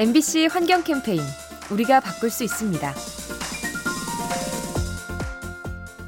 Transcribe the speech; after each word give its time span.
MBC 0.00 0.46
환경 0.46 0.82
캠페인 0.82 1.20
우리가 1.70 2.00
바꿀 2.00 2.30
수 2.30 2.42
있습니다. 2.42 2.94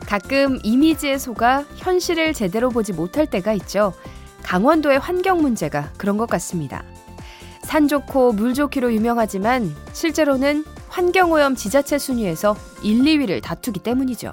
가끔 0.06 0.58
이미지에 0.62 1.18
속아 1.18 1.66
현실을 1.76 2.32
제대로 2.32 2.70
보지 2.70 2.94
못할 2.94 3.26
때가 3.26 3.52
있죠. 3.52 3.92
강원도의 4.44 4.98
환경 4.98 5.42
문제가 5.42 5.92
그런 5.98 6.16
것 6.16 6.26
같습니다. 6.30 6.84
산 7.64 7.86
좋고 7.86 8.32
물 8.32 8.54
좋기로 8.54 8.94
유명하지만 8.94 9.70
실제로는 9.92 10.64
환경오염 10.88 11.54
지자체 11.54 11.98
순위에서 11.98 12.56
1, 12.82 13.02
2위를 13.02 13.42
다투기 13.42 13.80
때문이죠. 13.80 14.32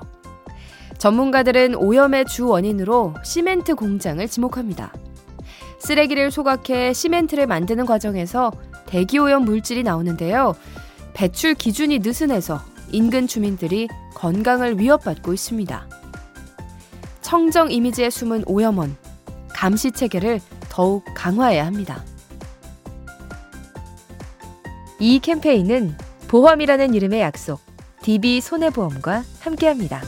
전문가들은 1.00 1.76
오염의 1.76 2.28
주 2.28 2.48
원인으로 2.48 3.14
시멘트 3.26 3.76
공장을 3.76 4.26
지목합니다. 4.26 4.94
쓰레기를 5.80 6.32
소각해 6.32 6.94
시멘트를 6.94 7.46
만드는 7.46 7.86
과정에서 7.86 8.52
대기오염 8.90 9.46
물질이 9.46 9.84
나오는데요. 9.84 10.56
배출 11.14 11.54
기준이 11.54 12.00
느슨해서 12.00 12.62
인근 12.92 13.28
주민들이 13.28 13.88
건강을 14.16 14.80
위협받고 14.80 15.34
있습니다. 15.34 15.88
청정 17.22 17.72
이미지에 17.72 18.10
숨은 18.10 18.44
오염원, 18.48 18.98
감시 19.50 19.92
체계를 19.92 20.42
더욱 20.70 21.06
강화해야 21.14 21.66
합니다. 21.66 22.04
이 25.00 25.20
캠페인은 25.20 25.96
보험이라는 26.28 26.94
이름의 26.94 27.22
약속, 27.22 27.60
DB 28.02 28.42
손해보험과 28.42 29.24
함께합니다. 29.40 30.02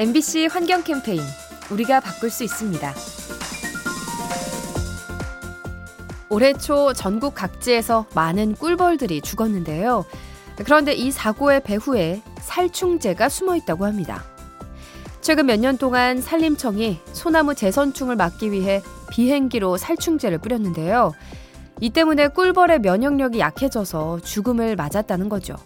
MBC 0.00 0.46
환경 0.46 0.82
캠페인 0.82 1.20
우리가 1.70 2.00
바꿀 2.00 2.30
수 2.30 2.42
있습니다. 2.42 2.94
올해 6.30 6.54
초 6.54 6.94
전국 6.94 7.34
각지에서 7.34 8.06
많은 8.14 8.54
꿀벌들이 8.54 9.20
죽었는데요. 9.20 10.06
그런데 10.64 10.94
이 10.94 11.10
사고의 11.10 11.62
배후에 11.62 12.22
살충제가 12.40 13.28
숨어 13.28 13.56
있다고 13.56 13.84
합니다. 13.84 14.24
최근 15.20 15.44
몇 15.44 15.60
년 15.60 15.76
동안 15.76 16.22
산림청이 16.22 17.00
소나무 17.12 17.54
재선충을 17.54 18.16
막기 18.16 18.52
위해 18.52 18.80
비행기로 19.10 19.76
살충제를 19.76 20.38
뿌렸는데요. 20.38 21.12
이 21.78 21.90
때문에 21.90 22.28
꿀벌의 22.28 22.78
면역력이 22.78 23.38
약해져서 23.38 24.20
죽음을 24.20 24.76
맞았다는 24.76 25.28
거죠. 25.28 25.56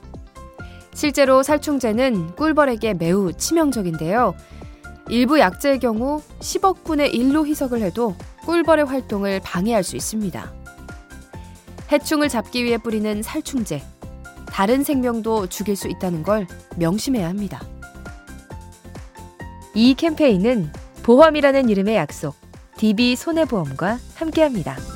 실제로 0.95 1.43
살충제는 1.43 2.37
꿀벌에게 2.37 2.95
매우 2.95 3.33
치명적인데요. 3.33 4.35
일부 5.09 5.39
약제의 5.39 5.81
경우 5.81 6.23
10억 6.41 6.85
분의 6.85 7.13
1로 7.13 7.47
희석을 7.47 7.83
해도 7.83 8.15
꿀벌의 8.47 8.87
활동을 8.87 9.41
방해할 9.41 9.83
수 9.83 9.97
있습니다. 9.97 10.53
해충을 11.93 12.29
잡기 12.29 12.65
위해 12.65 12.79
뿌리는 12.79 13.23
살충제. 13.23 13.83
다른 14.47 14.85
생명도 14.85 15.49
죽일 15.49 15.77
수 15.77 15.89
있다는 15.89 16.23
걸 16.23 16.47
명심해야 16.77 17.29
합니다. 17.29 17.61
이 19.75 19.95
캠페인은 19.95 20.73
보험이라는 21.03 21.69
이름의 21.69 21.97
약속, 21.97 22.37
DB 22.77 23.17
손해보험과 23.17 23.99
함께합니다. 24.15 24.94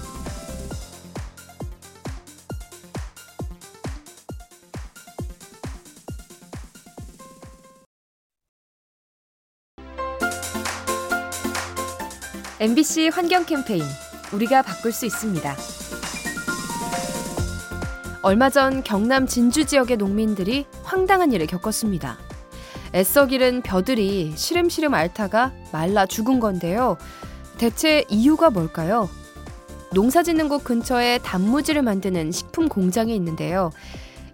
MBC 12.60 13.10
환경 13.12 13.44
캠페인 13.46 13.84
우리가 14.32 14.62
바꿀 14.62 14.90
수 14.90 15.06
있습니다. 15.06 15.54
얼마 18.22 18.50
전 18.50 18.82
경남 18.82 19.28
진주 19.28 19.64
지역의 19.64 19.96
농민들이 19.96 20.66
황당한 20.82 21.30
일을 21.32 21.46
겪었습니다. 21.46 22.18
애써 22.96 23.26
기른 23.26 23.62
벼들이 23.62 24.32
시름시름 24.34 24.92
앓다가 24.92 25.52
말라 25.70 26.04
죽은 26.04 26.40
건데요. 26.40 26.96
대체 27.58 28.04
이유가 28.08 28.50
뭘까요? 28.50 29.08
농사 29.94 30.24
짓는 30.24 30.48
곳 30.48 30.64
근처에 30.64 31.18
단무지를 31.18 31.82
만드는 31.82 32.32
식품 32.32 32.68
공장이 32.68 33.14
있는데요. 33.14 33.70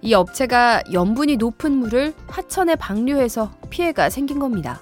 이 0.01 0.15
업체가 0.15 0.83
염분이 0.95 1.37
높은 1.37 1.73
물을 1.73 2.15
하천에 2.29 2.77
방류해서 2.77 3.53
피해가 3.69 4.09
생긴 4.09 4.39
겁니다. 4.39 4.81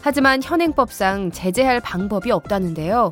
하지만 0.00 0.42
현행법상 0.42 1.32
제재할 1.32 1.80
방법이 1.80 2.30
없다는데요. 2.30 3.10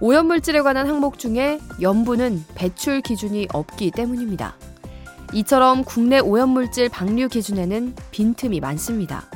오염물질에 0.00 0.62
관한 0.62 0.88
항목 0.88 1.18
중에 1.18 1.60
염분은 1.80 2.44
배출 2.54 3.00
기준이 3.00 3.48
없기 3.52 3.90
때문입니다. 3.90 4.56
이처럼 5.32 5.84
국내 5.84 6.18
오염물질 6.18 6.88
방류 6.88 7.28
기준에는 7.28 7.94
빈틈이 8.10 8.60
많습니다. 8.60 9.26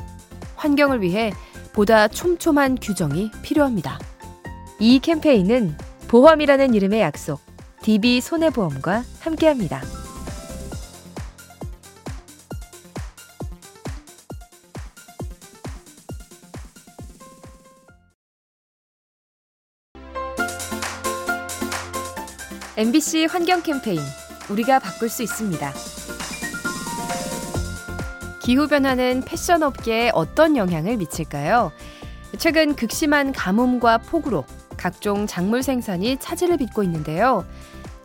환경을 0.55 1.01
위해 1.01 1.31
보다 1.73 2.07
촘촘한 2.07 2.77
규정이 2.81 3.31
필요합니다. 3.41 3.99
이 4.79 4.99
캠페인은 4.99 5.77
보험이라는 6.07 6.73
이름의 6.73 7.01
약속, 7.01 7.39
DB 7.81 8.21
손해보험과 8.21 9.03
함께합니다. 9.19 10.04
MBC 22.77 23.27
환경 23.31 23.63
캠페인 23.63 24.01
우리가 24.49 24.79
바꿀 24.79 25.07
수 25.07 25.23
있습니다. 25.23 25.71
기후변화는 28.41 29.23
패션 29.25 29.63
업계에 29.63 30.11
어떤 30.13 30.57
영향을 30.57 30.97
미칠까요? 30.97 31.71
최근 32.37 32.75
극심한 32.75 33.31
가뭄과 33.31 33.99
폭우로 33.99 34.43
각종 34.75 35.25
작물 35.25 35.63
생산이 35.63 36.17
차질을 36.17 36.57
빚고 36.57 36.83
있는데요. 36.83 37.45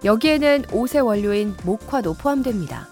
여기에는 0.05 0.67
옷의 0.73 1.01
원료인 1.01 1.57
목화도 1.65 2.15
포함됩니다. 2.15 2.87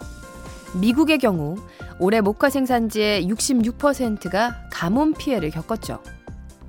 미국의 0.75 1.19
경우 1.19 1.57
올해 2.01 2.21
목화 2.21 2.51
생산지의 2.51 3.29
66%가 3.29 4.65
가뭄 4.73 5.15
피해를 5.15 5.51
겪었죠. 5.51 6.03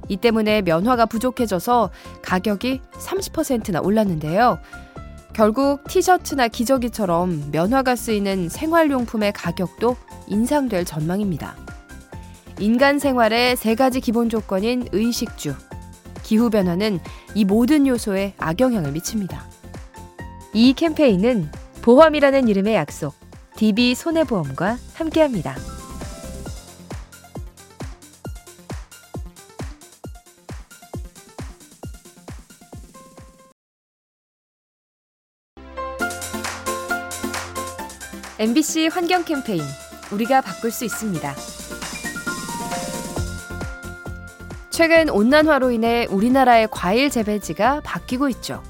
이 0.07 0.17
때문에 0.17 0.61
면화가 0.61 1.07
부족해져서 1.07 1.89
가격이 2.21 2.81
30%나 2.93 3.81
올랐는데요. 3.81 4.59
결국 5.34 5.84
티셔츠나 5.88 6.47
기저귀처럼 6.47 7.51
면화가 7.51 7.95
쓰이는 7.95 8.50
생활용품의 8.50 9.34
가격도 9.34 9.95
인상될 10.28 10.85
전망입니다. 10.85 11.56
인간 12.59 13.00
생활의 13.00 13.56
세 13.56 13.75
가지 13.75 14.01
기본 14.01 14.29
조건인 14.29 14.88
의식주, 14.91 15.56
기후변화는 16.23 17.00
이 17.35 17.45
모든 17.45 17.88
요소에 17.88 18.34
악영향을 18.38 18.91
미칩니다. 18.91 19.45
이 20.53 20.73
캠페인은 20.73 21.50
보험이라는 21.81 22.47
이름의 22.47 22.75
약속, 22.75 23.16
DB 23.56 23.95
손해보험과 23.95 24.78
함께합니다. 24.94 25.78
MBC 38.39 38.88
환경 38.88 39.25
캠페인 39.25 39.62
우리가 40.13 40.39
바꿀 40.39 40.71
수 40.71 40.86
있습니다. 40.86 41.36
최근 44.69 45.09
온난화로 45.09 45.71
인해 45.71 46.07
우리나라의 46.09 46.69
과일 46.71 47.09
재배지가 47.09 47.81
바뀌고 47.83 48.30
있죠. 48.30 48.63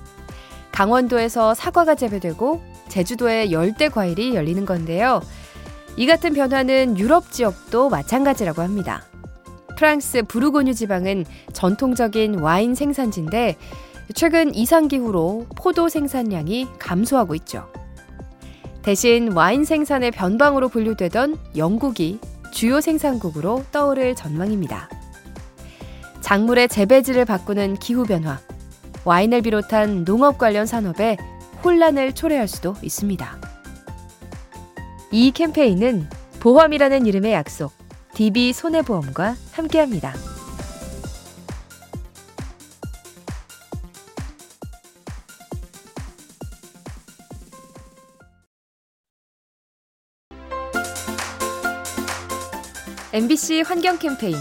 강원도에서 0.72 1.54
사과가 1.54 1.94
재배되고 1.94 2.64
제주도에 2.88 3.52
열대 3.52 3.90
과일이 3.90 4.34
열리는 4.34 4.66
건데요. 4.66 5.22
이 5.98 6.08
같은 6.08 6.34
변화는 6.34 6.98
유럽 6.98 7.32
지역도 7.32 7.90
마찬가지라고 7.90 8.64
합니다. 8.64 9.04
프랑스 9.78 10.24
부르고뉴 10.24 10.74
지방은 10.74 11.26
전통적인 11.54 12.40
와인 12.40 12.74
생산지인데 12.74 13.56
최근 14.16 14.56
이상기후로 14.56 15.46
포도 15.56 15.90
생산량이 15.90 16.70
감소하고 16.80 17.36
있죠. 17.36 17.72
대신 18.90 19.34
와인 19.34 19.66
생산의 19.66 20.10
변방으로 20.10 20.68
분류되던 20.68 21.38
영국이 21.56 22.18
주요 22.52 22.82
생산국으로 22.82 23.64
떠오를 23.72 24.16
전망입니다. 24.16 24.90
작물의 26.22 26.68
재배지를 26.70 27.24
바꾸는 27.26 27.76
기후변화, 27.76 28.40
와인을 29.06 29.44
비롯한 29.44 30.06
농업 30.06 30.40
관련 30.40 30.66
산업에 30.66 31.18
혼란을 31.64 32.14
초래할 32.14 32.48
수도 32.48 32.74
있습니다. 32.82 33.38
이 35.12 35.30
캠페인은 35.34 36.10
보험이라는 36.40 37.06
이름의 37.06 37.34
약속, 37.34 37.72
DB 38.16 38.54
손해보험과 38.54 39.36
함께합니다. 39.52 40.16
MBC 53.12 53.62
환경 53.62 53.98
캠페인 53.98 54.36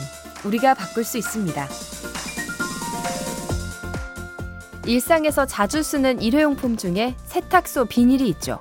우리가 0.44 0.74
바꿀 0.74 1.02
수 1.02 1.16
있습니다. 1.16 1.68
일상에서 4.84 5.46
자주 5.46 5.82
쓰는 5.82 6.20
일회용품 6.20 6.76
중에 6.76 7.14
세탁소 7.24 7.86
비닐이 7.86 8.28
있죠. 8.28 8.60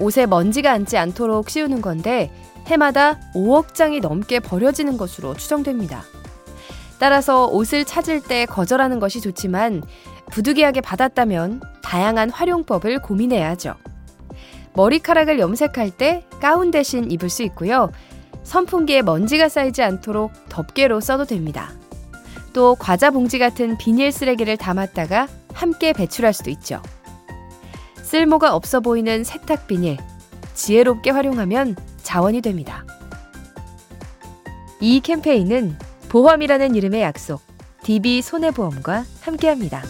옷에 0.00 0.26
먼지가 0.26 0.70
앉지 0.70 0.96
않도록 0.96 1.50
씌우는 1.50 1.82
건데 1.82 2.32
해마다 2.66 3.18
5억 3.34 3.74
장이 3.74 3.98
넘게 3.98 4.38
버려지는 4.38 4.96
것으로 4.96 5.34
추정됩니다. 5.34 6.04
따라서 7.00 7.46
옷을 7.46 7.84
찾을 7.84 8.20
때 8.20 8.46
거절하는 8.46 9.00
것이 9.00 9.20
좋지만 9.20 9.82
부득이하게 10.30 10.80
받았다면 10.80 11.60
다양한 11.82 12.30
활용법을 12.30 13.02
고민해야죠. 13.02 13.74
머리카락을 14.74 15.40
염색할 15.40 15.90
때 15.90 16.24
가운 16.40 16.70
대신 16.70 17.10
입을 17.10 17.28
수 17.28 17.42
있고요. 17.42 17.90
선풍기에 18.44 19.02
먼지가 19.02 19.48
쌓이지 19.48 19.82
않도록 19.82 20.32
덮개로 20.48 21.00
써도 21.00 21.24
됩니다. 21.24 21.72
또 22.52 22.76
과자 22.76 23.10
봉지 23.10 23.38
같은 23.38 23.76
비닐 23.76 24.12
쓰레기를 24.12 24.56
담았다가 24.56 25.26
함께 25.52 25.92
배출할 25.92 26.32
수도 26.32 26.50
있죠. 26.50 26.80
쓸모가 28.02 28.54
없어 28.54 28.80
보이는 28.80 29.24
세탁 29.24 29.66
비닐, 29.66 29.96
지혜롭게 30.54 31.10
활용하면 31.10 31.74
자원이 32.02 32.42
됩니다. 32.42 32.84
이 34.80 35.00
캠페인은 35.00 35.76
보험이라는 36.10 36.74
이름의 36.76 37.02
약속, 37.02 37.40
DB 37.82 38.22
손해보험과 38.22 39.04
함께합니다. 39.22 39.82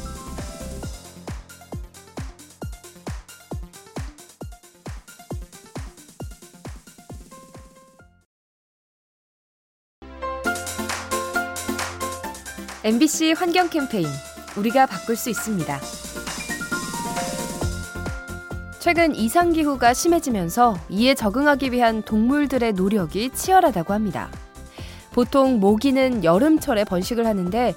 MBC 12.85 13.33
환경 13.33 13.71
캠페인 13.71 14.07
우리가 14.59 14.85
바꿀 14.85 15.17
수 15.17 15.31
있습니다. 15.31 15.81
최근 18.79 19.15
이상기후가 19.15 19.95
심해지면서 19.95 20.77
이에 20.91 21.15
적응하기 21.15 21.73
위한 21.73 22.03
동물들의 22.03 22.75
노력이 22.75 23.31
치열하다고 23.31 23.95
합니다. 23.95 24.29
보통 25.13 25.61
모기는 25.61 26.25
여름철에 26.25 26.85
번식을 26.85 27.27
하는데 27.27 27.75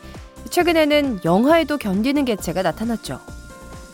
최근에는 0.50 1.22
영하에도 1.24 1.78
견디는 1.78 2.26
개체가 2.26 2.62
나타났죠. 2.62 3.22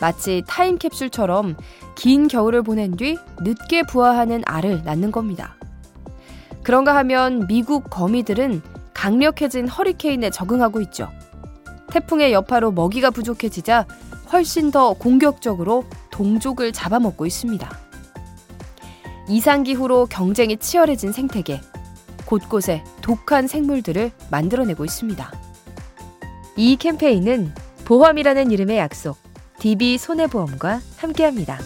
마치 0.00 0.42
타임캡슐처럼 0.48 1.54
긴 1.94 2.26
겨울을 2.26 2.62
보낸 2.62 2.96
뒤 2.96 3.18
늦게 3.38 3.84
부화하는 3.84 4.42
알을 4.46 4.82
낳는 4.82 5.12
겁니다. 5.12 5.54
그런가 6.64 6.96
하면 6.96 7.46
미국 7.46 7.88
거미들은 7.88 8.73
강력해진 9.04 9.68
허리케인에 9.68 10.30
적응하고 10.30 10.80
있죠. 10.80 11.12
태풍의 11.88 12.32
여파로 12.32 12.72
먹이가 12.72 13.10
부족해지자 13.10 13.86
훨씬 14.32 14.70
더 14.70 14.94
공격적으로 14.94 15.84
동족을 16.10 16.72
잡아먹고 16.72 17.26
있습니다. 17.26 17.70
이상기후로 19.28 20.06
경쟁이 20.06 20.56
치열해진 20.56 21.12
생태계, 21.12 21.60
곳곳에 22.24 22.82
독한 23.02 23.46
생물들을 23.46 24.10
만들어내고 24.30 24.86
있습니다. 24.86 25.32
이 26.56 26.76
캠페인은 26.76 27.54
보험이라는 27.84 28.50
이름의 28.50 28.78
약속, 28.78 29.18
DB 29.58 29.98
손해보험과 29.98 30.80
함께합니다. 30.96 31.58